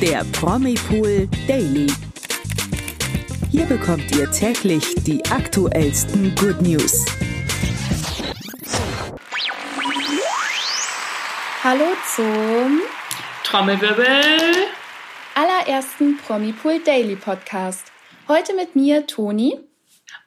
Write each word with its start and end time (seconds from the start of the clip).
der 0.00 0.24
Promipool 0.32 1.28
Daily. 1.48 1.88
Hier 3.50 3.64
bekommt 3.66 4.14
ihr 4.14 4.30
täglich 4.30 4.94
die 5.04 5.24
aktuellsten 5.26 6.34
Good 6.36 6.62
News. 6.62 7.04
Hallo 11.64 11.84
zum 12.14 12.80
Trommelwirbel 13.42 14.68
allerersten 15.34 16.16
Promipool 16.18 16.78
Daily 16.78 17.16
Podcast. 17.16 17.90
Heute 18.28 18.54
mit 18.54 18.76
mir 18.76 19.04
Toni 19.06 19.58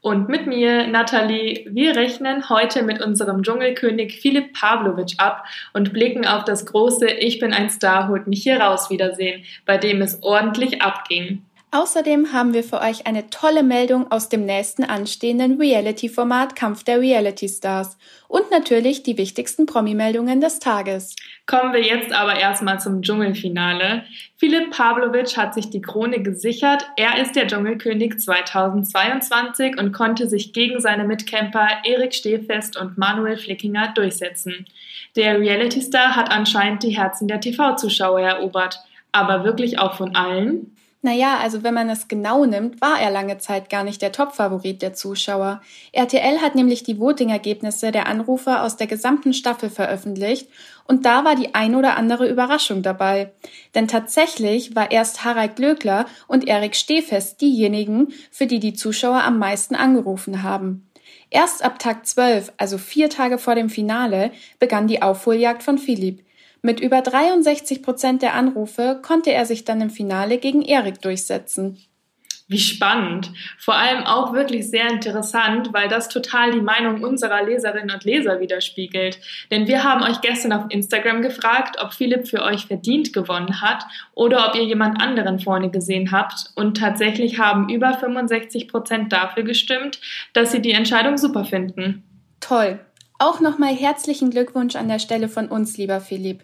und 0.02 0.30
mit 0.30 0.48
mir, 0.48 0.88
Nathalie. 0.88 1.66
Wir 1.70 1.96
rechnen 1.96 2.50
heute 2.50 2.82
mit 2.82 3.02
unserem 3.02 3.44
Dschungelkönig 3.44 4.20
Philipp 4.20 4.54
Pavlovic 4.54 5.14
ab 5.18 5.46
und 5.74 5.94
blicken 5.94 6.26
auf 6.26 6.44
das 6.44 6.66
große 6.66 7.08
Ich 7.08 7.40
bin 7.40 7.54
ein 7.54 7.70
Star, 7.70 8.08
holt 8.08 8.26
mich 8.26 8.42
hier 8.42 8.60
raus 8.60 8.90
Wiedersehen, 8.90 9.44
bei 9.66 9.78
dem 9.78 10.02
es 10.02 10.24
ordentlich 10.24 10.82
abging. 10.82 11.44
Außerdem 11.74 12.34
haben 12.34 12.54
wir 12.54 12.66
für 12.66 12.82
euch 12.82 13.08
eine 13.08 13.30
tolle 13.30 13.64
Meldung 13.64 14.12
aus 14.12 14.28
dem 14.28 14.46
nächsten 14.46 14.84
anstehenden 14.84 15.58
Reality-Format 15.58 16.54
Kampf 16.54 16.84
der 16.84 17.00
Reality 17.00 17.48
Stars 17.48 17.98
und 18.28 18.52
natürlich 18.52 19.04
die 19.04 19.18
wichtigsten 19.18 19.66
Promi-Meldungen 19.66 20.42
des 20.42 20.60
Tages. 20.60 21.16
Kommen 21.46 21.72
wir 21.72 21.82
jetzt 21.82 22.12
aber 22.12 22.38
erstmal 22.38 22.82
zum 22.82 23.02
Dschungelfinale. 23.02 24.04
Philipp 24.36 24.72
Pavlovic 24.72 25.38
hat 25.38 25.54
sich 25.54 25.70
die 25.70 25.82
Krone 25.82 26.22
gesichert. 26.22 26.86
Er 26.98 27.22
ist 27.22 27.38
der 27.38 27.48
Dschungelkönig 27.48 28.20
2022 28.20 29.80
und 29.80 29.94
konnte 29.94 30.28
sich 30.28 30.52
gegen 30.52 30.82
seine 30.82 31.06
Mitcamper 31.06 31.70
Erik 31.86 32.14
Stehfest 32.14 32.76
und 32.76 32.98
Manuel 32.98 33.38
Flickinger 33.38 33.94
durchsetzen. 33.96 34.66
Der 35.16 35.40
Reality-Star 35.40 36.18
hat 36.18 36.32
anscheinend 36.32 36.84
die 36.84 36.98
Herzen 36.98 37.30
der 37.30 37.40
TV-Zuschauer 37.40 38.20
erobert. 38.20 38.78
Aber 39.14 39.46
wirklich 39.46 39.80
auch 39.80 39.96
von 39.96 40.18
allen? 40.18 40.76
Naja, 41.04 41.40
also 41.40 41.64
wenn 41.64 41.74
man 41.74 41.90
es 41.90 42.08
genau 42.08 42.46
nimmt, 42.46 42.80
war 42.80 43.02
er 43.02 43.10
lange 43.10 43.40
Zeit 43.40 43.72
gar 43.72 43.84
nicht 43.84 44.04
der 44.04 44.12
Top-Favorit 44.12 44.84
der 44.84 44.94
Zuschauer. 44.94 45.62
RTL 45.94 46.42
hat 46.42 46.54
nämlich 46.54 46.84
die 46.84 47.00
Voting-Ergebnisse 47.00 47.92
der 47.92 48.06
Anrufer 48.06 48.64
aus 48.64 48.78
der 48.78 48.86
gesamten 48.86 49.34
Staffel 49.34 49.72
veröffentlicht 49.72 50.48
und 50.88 51.06
da 51.06 51.26
war 51.26 51.36
die 51.36 51.56
ein 51.56 51.74
oder 51.74 51.98
andere 51.98 52.30
Überraschung 52.30 52.84
dabei. 52.84 53.32
Denn 53.74 53.88
tatsächlich 53.88 54.76
war 54.76 54.92
erst 54.92 55.26
Harald 55.26 55.56
Glöckler 55.56 56.06
und 56.28 56.48
Erik 56.48 56.76
Stehfest 56.76 57.42
diejenigen, 57.42 58.10
für 58.30 58.46
die 58.46 58.60
die 58.60 58.74
Zuschauer 58.74 59.24
am 59.24 59.40
meisten 59.40 59.74
angerufen 59.74 60.44
haben. 60.44 60.88
Erst 61.32 61.64
ab 61.64 61.80
Tag 61.80 62.06
12, 62.06 62.54
also 62.58 62.78
vier 62.78 63.10
Tage 63.10 63.40
vor 63.40 63.56
dem 63.56 63.70
Finale, 63.70 64.32
begann 64.60 64.88
die 64.88 65.02
Aufholjagd 65.02 65.64
von 65.64 65.80
Philipp. 65.80 66.24
Mit 66.64 66.80
über 66.80 67.02
63 67.02 67.82
Prozent 67.82 68.22
der 68.22 68.36
Anrufe 68.36 69.00
konnte 69.02 69.32
er 69.32 69.46
sich 69.46 69.66
dann 69.66 69.82
im 69.82 69.90
Finale 69.90 70.38
gegen 70.38 70.62
Erik 70.62 71.02
durchsetzen. 71.02 71.80
Wie 72.52 72.60
spannend. 72.60 73.32
Vor 73.58 73.76
allem 73.76 74.04
auch 74.04 74.34
wirklich 74.34 74.70
sehr 74.70 74.90
interessant, 74.90 75.70
weil 75.72 75.88
das 75.88 76.10
total 76.10 76.52
die 76.52 76.60
Meinung 76.60 77.02
unserer 77.02 77.44
Leserinnen 77.44 77.92
und 77.92 78.04
Leser 78.04 78.42
widerspiegelt. 78.42 79.20
Denn 79.50 79.68
wir 79.68 79.86
haben 79.86 80.04
euch 80.04 80.20
gestern 80.20 80.52
auf 80.52 80.66
Instagram 80.68 81.22
gefragt, 81.22 81.78
ob 81.82 81.94
Philipp 81.94 82.28
für 82.28 82.44
euch 82.44 82.66
verdient 82.66 83.14
gewonnen 83.14 83.62
hat 83.62 83.86
oder 84.16 84.50
ob 84.50 84.56
ihr 84.56 84.66
jemand 84.66 85.02
anderen 85.02 85.40
vorne 85.40 85.72
gesehen 85.72 86.12
habt. 86.12 86.52
Und 86.56 86.76
tatsächlich 86.76 87.40
haben 87.40 87.70
über 87.70 87.94
65 87.94 88.68
Prozent 88.68 89.14
dafür 89.14 89.44
gestimmt, 89.44 90.02
dass 90.34 90.52
sie 90.52 90.62
die 90.62 90.74
Entscheidung 90.74 91.18
super 91.18 91.46
finden. 91.46 92.04
Toll. 92.42 92.82
Auch 93.18 93.40
nochmal 93.40 93.74
herzlichen 93.74 94.30
Glückwunsch 94.30 94.76
an 94.76 94.90
der 94.90 95.00
Stelle 95.00 95.30
von 95.30 95.48
uns, 95.48 95.78
lieber 95.78 96.02
Philipp. 96.02 96.44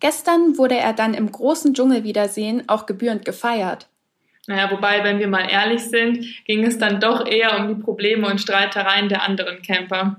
Gestern 0.00 0.58
wurde 0.58 0.76
er 0.76 0.92
dann 0.92 1.14
im 1.14 1.30
großen 1.30 1.74
Dschungelwiedersehen 1.74 2.68
auch 2.68 2.86
gebührend 2.86 3.24
gefeiert. 3.24 3.86
Naja, 4.46 4.70
wobei, 4.70 5.04
wenn 5.04 5.18
wir 5.18 5.28
mal 5.28 5.48
ehrlich 5.48 5.82
sind, 5.82 6.24
ging 6.46 6.64
es 6.64 6.78
dann 6.78 6.98
doch 6.98 7.26
eher 7.26 7.60
um 7.60 7.68
die 7.68 7.80
Probleme 7.80 8.26
und 8.26 8.40
Streitereien 8.40 9.08
der 9.08 9.22
anderen 9.22 9.62
Camper. 9.62 10.16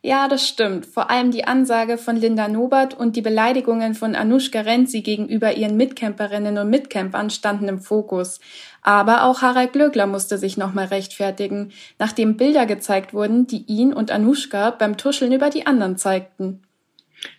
Ja, 0.00 0.28
das 0.28 0.48
stimmt. 0.48 0.86
Vor 0.86 1.10
allem 1.10 1.32
die 1.32 1.44
Ansage 1.44 1.98
von 1.98 2.16
Linda 2.16 2.46
Nobert 2.46 2.94
und 2.94 3.16
die 3.16 3.20
Beleidigungen 3.20 3.94
von 3.94 4.14
Anushka 4.14 4.60
Renzi 4.60 5.02
gegenüber 5.02 5.54
ihren 5.54 5.76
Mitcamperinnen 5.76 6.56
und 6.56 6.70
Mitcampern 6.70 7.30
standen 7.30 7.68
im 7.68 7.80
Fokus. 7.80 8.38
Aber 8.80 9.24
auch 9.24 9.42
Harald 9.42 9.72
Glöckler 9.72 10.06
musste 10.06 10.38
sich 10.38 10.56
nochmal 10.56 10.86
rechtfertigen, 10.86 11.72
nachdem 11.98 12.36
Bilder 12.36 12.64
gezeigt 12.64 13.12
wurden, 13.12 13.48
die 13.48 13.64
ihn 13.66 13.92
und 13.92 14.12
Anushka 14.12 14.70
beim 14.70 14.96
Tuscheln 14.96 15.32
über 15.32 15.50
die 15.50 15.66
anderen 15.66 15.96
zeigten. 15.96 16.62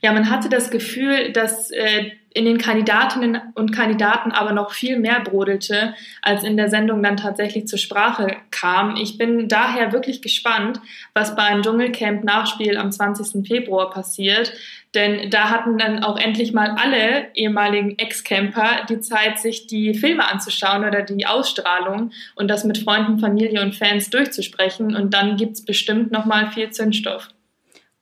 Ja, 0.02 0.12
man 0.14 0.30
hatte 0.30 0.50
das 0.50 0.72
Gefühl, 0.72 1.32
dass 1.32 1.72
äh, 1.72 2.12
in 2.32 2.46
den 2.46 2.60
Kandidatinnen 2.60 3.42
und 3.56 3.72
Kandidaten 3.72 4.32
aber 4.32 4.54
noch 4.54 4.72
viel 4.72 5.00
mehr 5.00 5.20
brodelte, 5.22 5.96
als 6.22 6.44
in 6.44 6.58
der 6.58 6.70
Sendung 6.70 7.02
dann 7.02 7.18
tatsächlich 7.18 7.68
zur 7.68 7.80
Sprache 7.80 8.38
kam. 8.52 8.96
Ich 8.98 9.18
bin 9.18 9.48
daher 9.48 9.92
wirklich 9.92 10.22
gespannt, 10.22 10.80
was 11.14 11.36
beim 11.36 11.64
Dschungelcamp-Nachspiel 11.64 12.78
am 12.78 12.92
20. 12.92 13.48
Februar 13.48 13.90
passiert. 13.90 14.54
Denn 14.96 15.30
da 15.30 15.50
hatten 15.50 15.78
dann 15.78 16.04
auch 16.04 16.18
endlich 16.18 16.54
mal 16.54 16.76
alle 16.80 17.28
ehemaligen 17.34 17.98
Ex-Camper 17.98 18.86
die 18.90 19.00
Zeit, 19.00 19.40
sich 19.40 19.68
die 19.68 19.94
Filme 19.94 20.28
anzuschauen 20.28 20.84
oder 20.84 21.02
die 21.02 21.28
Ausstrahlung 21.28 22.12
und 22.36 22.48
das 22.48 22.64
mit 22.64 22.80
Freunden, 22.80 23.20
Familie 23.20 23.62
und 23.62 23.76
Fans 23.76 24.10
durchzusprechen. 24.10 24.96
Und 24.96 25.14
dann 25.14 25.36
gibt's 25.36 25.64
bestimmt 25.64 26.12
noch 26.12 26.26
mal 26.26 26.52
viel 26.52 26.70
Zündstoff. 26.70 27.30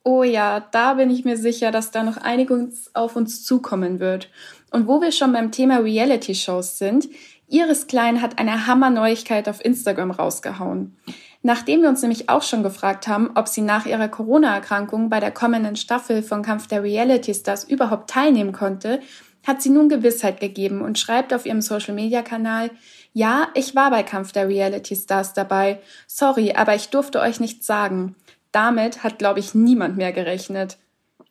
Oh 0.09 0.23
ja, 0.23 0.61
da 0.71 0.93
bin 0.93 1.09
ich 1.09 1.25
mir 1.25 1.35
sicher, 1.35 1.69
dass 1.69 1.91
da 1.91 2.01
noch 2.01 2.15
einiges 2.15 2.89
auf 2.95 3.17
uns 3.17 3.43
zukommen 3.43 3.99
wird. 3.99 4.29
Und 4.71 4.87
wo 4.87 5.01
wir 5.01 5.11
schon 5.11 5.33
beim 5.33 5.51
Thema 5.51 5.79
Reality-Shows 5.79 6.77
sind, 6.77 7.09
Iris 7.49 7.87
Klein 7.87 8.21
hat 8.21 8.39
eine 8.39 8.67
Hammer-Neuigkeit 8.67 9.49
auf 9.49 9.65
Instagram 9.65 10.11
rausgehauen. 10.11 10.95
Nachdem 11.41 11.81
wir 11.81 11.89
uns 11.89 12.03
nämlich 12.03 12.29
auch 12.29 12.41
schon 12.41 12.63
gefragt 12.63 13.09
haben, 13.09 13.31
ob 13.35 13.49
sie 13.49 13.59
nach 13.59 13.85
ihrer 13.85 14.07
Corona-Erkrankung 14.07 15.09
bei 15.09 15.19
der 15.19 15.31
kommenden 15.31 15.75
Staffel 15.75 16.23
von 16.23 16.41
Kampf 16.41 16.67
der 16.67 16.83
Reality 16.83 17.33
Stars 17.33 17.65
überhaupt 17.65 18.09
teilnehmen 18.09 18.53
konnte, 18.53 19.01
hat 19.45 19.61
sie 19.61 19.71
nun 19.71 19.89
Gewissheit 19.89 20.39
gegeben 20.39 20.83
und 20.83 20.97
schreibt 20.97 21.33
auf 21.33 21.45
ihrem 21.45 21.59
Social-Media-Kanal, 21.59 22.71
ja, 23.11 23.49
ich 23.55 23.75
war 23.75 23.91
bei 23.91 24.03
Kampf 24.03 24.31
der 24.31 24.47
Reality 24.47 24.95
Stars 24.95 25.33
dabei. 25.33 25.81
Sorry, 26.07 26.53
aber 26.53 26.75
ich 26.75 26.87
durfte 26.91 27.19
euch 27.19 27.41
nichts 27.41 27.67
sagen 27.67 28.15
damit 28.51 29.03
hat, 29.03 29.19
glaube 29.19 29.39
ich, 29.39 29.55
niemand 29.55 29.97
mehr 29.97 30.11
gerechnet. 30.11 30.77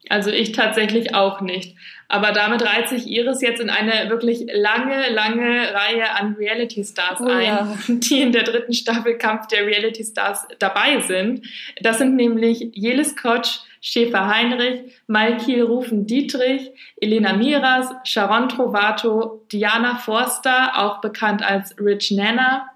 Also 0.09 0.31
ich 0.31 0.53
tatsächlich 0.53 1.15
auch 1.15 1.41
nicht. 1.41 1.77
Aber 2.09 2.31
damit 2.31 2.63
reiht 2.63 2.89
sich 2.89 3.09
Iris 3.09 3.41
jetzt 3.41 3.61
in 3.61 3.71
eine 3.71 4.09
wirklich 4.09 4.47
lange, 4.53 5.11
lange 5.11 5.75
Reihe 5.75 6.11
an 6.15 6.35
Reality 6.35 6.85
Stars 6.85 7.21
oh, 7.21 7.29
ein, 7.29 7.45
ja. 7.45 7.77
die 7.89 8.23
in 8.23 8.31
der 8.31 8.45
dritten 8.45 8.73
Staffel 8.73 9.19
Kampf 9.19 9.49
der 9.49 9.67
Reality 9.67 10.05
Stars 10.05 10.47
dabei 10.61 11.01
sind. 11.01 11.45
Das 11.81 11.99
sind 11.99 12.15
nämlich 12.15 12.71
Jelis 12.73 13.17
Kotsch, 13.17 13.59
Schäfer 13.81 14.29
Heinrich, 14.29 14.81
Malkiel 15.09 15.63
Rufen 15.63 16.07
Dietrich, 16.07 16.71
Elena 17.01 17.33
Miras, 17.33 17.89
Sharon 18.05 18.49
Trovato, 18.49 19.45
Diana 19.51 19.97
Forster, 19.97 20.73
auch 20.77 21.01
bekannt 21.01 21.43
als 21.43 21.75
Rich 21.81 22.13
Nana, 22.13 22.71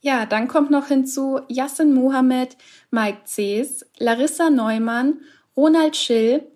ja, 0.00 0.26
dann 0.26 0.46
kommt 0.46 0.70
noch 0.70 0.86
hinzu 0.86 1.40
Yassin 1.48 1.92
Mohammed, 1.92 2.56
Mike 2.90 3.22
Cees, 3.26 3.84
Larissa 3.98 4.50
Neumann, 4.50 5.20
Ronald 5.56 5.96
Schill, 5.96 6.46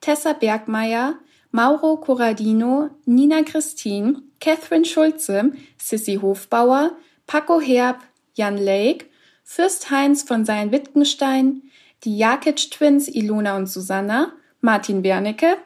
Tessa 0.00 0.32
Bergmeier, 0.32 1.14
Mauro 1.50 1.96
Corradino, 1.96 2.90
Nina 3.04 3.42
Christine, 3.42 4.22
Catherine 4.40 4.84
Schulze, 4.84 5.52
Sissy 5.78 6.18
Hofbauer, 6.20 6.92
Paco 7.26 7.60
Herb, 7.60 8.00
Jan 8.34 8.56
Lake, 8.56 9.06
Fürst 9.44 9.90
Heinz 9.90 10.22
von 10.22 10.44
Sein-Wittgenstein, 10.44 11.62
die 12.04 12.18
Jakic 12.18 12.70
Twins 12.70 13.08
Ilona 13.08 13.56
und 13.56 13.66
Susanna, 13.66 14.32
Martin 14.60 15.02
Wernicke, 15.02 15.56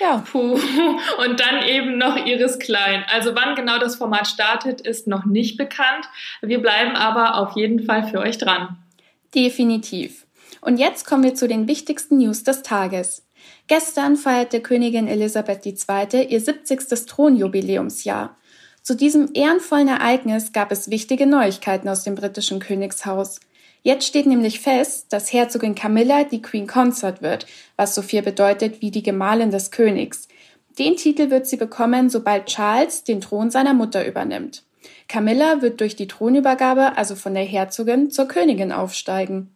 ja. 0.00 0.24
Puh. 0.30 0.54
Und 0.54 1.40
dann 1.40 1.62
eben 1.66 1.98
noch 1.98 2.16
Iris 2.16 2.58
Klein. 2.58 3.04
Also 3.12 3.34
wann 3.34 3.54
genau 3.54 3.78
das 3.78 3.96
Format 3.96 4.26
startet, 4.26 4.80
ist 4.80 5.06
noch 5.06 5.24
nicht 5.24 5.56
bekannt. 5.56 6.06
Wir 6.40 6.60
bleiben 6.60 6.96
aber 6.96 7.36
auf 7.36 7.56
jeden 7.56 7.84
Fall 7.84 8.04
für 8.04 8.20
euch 8.20 8.38
dran. 8.38 8.78
Definitiv. 9.34 10.26
Und 10.60 10.78
jetzt 10.78 11.06
kommen 11.06 11.24
wir 11.24 11.34
zu 11.34 11.48
den 11.48 11.66
wichtigsten 11.66 12.18
News 12.18 12.44
des 12.44 12.62
Tages. 12.62 13.24
Gestern 13.66 14.16
feierte 14.16 14.60
Königin 14.60 15.08
Elisabeth 15.08 15.64
II. 15.64 16.26
ihr 16.28 16.40
70. 16.40 17.06
Thronjubiläumsjahr. 17.06 18.36
Zu 18.82 18.94
diesem 18.94 19.30
ehrenvollen 19.32 19.88
Ereignis 19.88 20.52
gab 20.52 20.72
es 20.72 20.90
wichtige 20.90 21.26
Neuigkeiten 21.26 21.88
aus 21.88 22.04
dem 22.04 22.14
britischen 22.14 22.58
Königshaus. 22.58 23.40
Jetzt 23.82 24.06
steht 24.06 24.26
nämlich 24.26 24.60
fest, 24.60 25.12
dass 25.12 25.32
Herzogin 25.32 25.74
Camilla 25.74 26.24
die 26.24 26.42
Queen 26.42 26.66
Consort 26.66 27.22
wird, 27.22 27.46
was 27.76 27.94
so 27.94 28.02
viel 28.02 28.22
bedeutet 28.22 28.80
wie 28.80 28.90
die 28.90 29.02
Gemahlin 29.02 29.50
des 29.50 29.70
Königs. 29.70 30.28
Den 30.78 30.96
Titel 30.96 31.30
wird 31.30 31.46
sie 31.46 31.56
bekommen, 31.56 32.10
sobald 32.10 32.46
Charles 32.46 33.04
den 33.04 33.20
Thron 33.20 33.50
seiner 33.50 33.74
Mutter 33.74 34.06
übernimmt. 34.06 34.62
Camilla 35.08 35.62
wird 35.62 35.80
durch 35.80 35.96
die 35.96 36.06
Thronübergabe 36.06 36.96
also 36.96 37.14
von 37.14 37.34
der 37.34 37.44
Herzogin 37.44 38.10
zur 38.10 38.28
Königin 38.28 38.72
aufsteigen. 38.72 39.54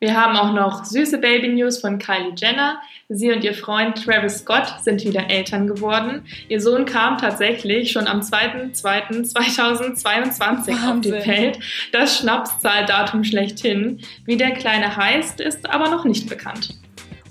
Wir 0.00 0.14
haben 0.14 0.36
auch 0.36 0.52
noch 0.52 0.84
süße 0.84 1.18
Baby 1.18 1.48
News 1.48 1.78
von 1.78 1.98
Kylie 1.98 2.32
Jenner. 2.36 2.80
Sie 3.08 3.32
und 3.32 3.42
ihr 3.42 3.54
Freund 3.54 4.04
Travis 4.04 4.38
Scott 4.38 4.72
sind 4.84 5.04
wieder 5.04 5.28
Eltern 5.28 5.66
geworden. 5.66 6.24
Ihr 6.48 6.60
Sohn 6.60 6.84
kam 6.84 7.18
tatsächlich 7.18 7.90
schon 7.90 8.06
am 8.06 8.20
2.2.2022 8.20 10.88
auf 10.88 11.00
die 11.00 11.10
Welt. 11.10 11.58
Das 11.90 12.18
Schnapszahldatum 12.18 13.24
schlechthin. 13.24 14.00
Wie 14.24 14.36
der 14.36 14.52
Kleine 14.52 14.96
heißt, 14.96 15.40
ist 15.40 15.68
aber 15.68 15.90
noch 15.90 16.04
nicht 16.04 16.28
bekannt. 16.28 16.76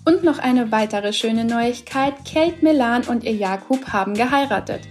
Und 0.03 0.25
noch 0.25 0.39
eine 0.39 0.69
weitere 0.69 1.13
schöne 1.13 1.45
Neuigkeit. 1.45 2.15
Kate 2.29 2.57
Milan 2.61 3.03
und 3.03 3.23
ihr 3.23 3.35
Jakub 3.35 3.93
haben 3.93 4.13
geheiratet. 4.13 4.81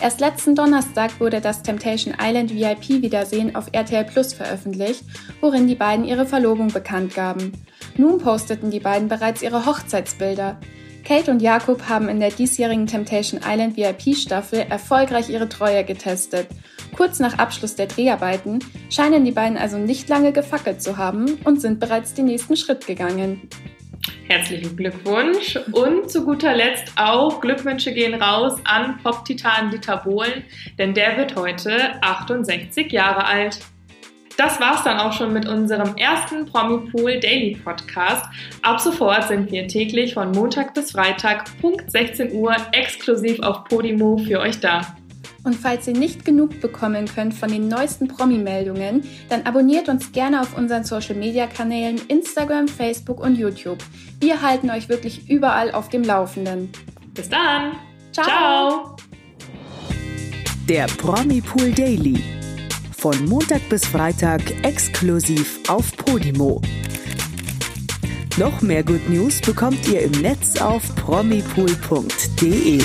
Erst 0.00 0.20
letzten 0.20 0.54
Donnerstag 0.54 1.20
wurde 1.20 1.40
das 1.40 1.62
Temptation 1.62 2.14
Island 2.20 2.54
VIP-Wiedersehen 2.54 3.56
auf 3.56 3.68
RTL 3.72 4.04
Plus 4.04 4.34
veröffentlicht, 4.34 5.02
worin 5.40 5.66
die 5.66 5.74
beiden 5.74 6.04
ihre 6.04 6.26
Verlobung 6.26 6.68
bekannt 6.68 7.14
gaben. 7.14 7.52
Nun 7.96 8.18
posteten 8.18 8.70
die 8.70 8.80
beiden 8.80 9.08
bereits 9.08 9.42
ihre 9.42 9.64
Hochzeitsbilder. 9.64 10.60
Kate 11.02 11.30
und 11.30 11.40
Jakob 11.40 11.88
haben 11.88 12.08
in 12.08 12.20
der 12.20 12.30
diesjährigen 12.30 12.86
Temptation 12.86 13.40
Island 13.42 13.76
VIP-Staffel 13.76 14.66
erfolgreich 14.68 15.30
ihre 15.30 15.48
Treue 15.48 15.84
getestet. 15.84 16.48
Kurz 16.96 17.18
nach 17.18 17.38
Abschluss 17.38 17.74
der 17.74 17.86
Dreharbeiten 17.86 18.58
scheinen 18.90 19.24
die 19.24 19.32
beiden 19.32 19.56
also 19.56 19.78
nicht 19.78 20.08
lange 20.08 20.32
gefackelt 20.32 20.82
zu 20.82 20.98
haben 20.98 21.38
und 21.44 21.60
sind 21.60 21.80
bereits 21.80 22.12
den 22.12 22.26
nächsten 22.26 22.56
Schritt 22.56 22.86
gegangen. 22.86 23.48
Herzlichen 24.28 24.76
Glückwunsch. 24.76 25.56
Und 25.70 26.10
zu 26.10 26.24
guter 26.24 26.54
Letzt 26.54 26.92
auch 26.96 27.40
Glückwünsche 27.40 27.92
gehen 27.92 28.20
raus 28.20 28.58
an 28.64 28.98
Pop-Titan 29.02 29.70
Dieter 29.70 29.98
Bohlen, 29.98 30.44
denn 30.78 30.94
der 30.94 31.16
wird 31.16 31.36
heute 31.36 32.02
68 32.02 32.90
Jahre 32.90 33.24
alt. 33.24 33.60
Das 34.36 34.60
war's 34.60 34.82
dann 34.82 34.98
auch 34.98 35.12
schon 35.12 35.32
mit 35.32 35.48
unserem 35.48 35.96
ersten 35.96 36.44
Promi-Pool 36.44 37.20
Daily 37.20 37.56
Podcast. 37.56 38.26
Ab 38.62 38.80
sofort 38.80 39.28
sind 39.28 39.50
wir 39.50 39.66
täglich 39.68 40.14
von 40.14 40.32
Montag 40.32 40.74
bis 40.74 40.90
Freitag, 40.90 41.44
Punkt 41.60 41.90
16 41.90 42.32
Uhr, 42.32 42.54
exklusiv 42.72 43.40
auf 43.40 43.64
Podimo 43.64 44.18
für 44.18 44.40
euch 44.40 44.60
da. 44.60 44.96
Und 45.46 45.54
falls 45.54 45.86
ihr 45.86 45.96
nicht 45.96 46.24
genug 46.24 46.60
bekommen 46.60 47.06
könnt 47.06 47.32
von 47.32 47.48
den 47.48 47.68
neuesten 47.68 48.08
Promi-Meldungen, 48.08 49.04
dann 49.28 49.42
abonniert 49.42 49.88
uns 49.88 50.10
gerne 50.10 50.40
auf 50.40 50.58
unseren 50.58 50.82
Social-Media-Kanälen 50.82 52.00
Instagram, 52.08 52.66
Facebook 52.66 53.20
und 53.20 53.36
YouTube. 53.36 53.78
Wir 54.18 54.42
halten 54.42 54.70
euch 54.70 54.88
wirklich 54.88 55.30
überall 55.30 55.70
auf 55.70 55.88
dem 55.88 56.02
Laufenden. 56.02 56.72
Bis 57.14 57.28
dann. 57.28 57.76
Ciao. 58.10 58.26
Ciao. 58.26 58.96
Der 60.68 60.86
Promi-Pool 60.86 61.70
Daily. 61.70 62.20
Von 62.98 63.24
Montag 63.26 63.68
bis 63.68 63.86
Freitag 63.86 64.42
exklusiv 64.64 65.60
auf 65.68 65.96
Podimo. 65.96 66.60
Noch 68.36 68.62
mehr 68.62 68.82
Good 68.82 69.08
News 69.08 69.40
bekommt 69.40 69.86
ihr 69.86 70.00
im 70.02 70.10
Netz 70.10 70.60
auf 70.60 70.82
promipool.de. 70.96 72.82